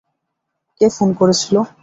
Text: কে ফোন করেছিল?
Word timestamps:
কে 0.81 0.87
ফোন 0.95 1.09
করেছিল? 1.19 1.55